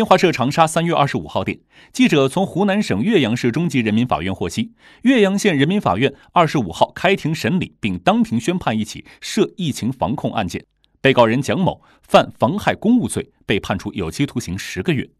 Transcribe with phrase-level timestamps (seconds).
[0.00, 1.58] 新华社长沙三月二十五号电
[1.92, 10.64] 记者从湖南省岳阳市中级人民法院获悉岳阳县人民法院二十五号开庭审理并当庭宣判一起涉疫情防控案件
[11.02, 15.10] 被告人蒋某犯妨害公务罪被判处有期徒刑十个月。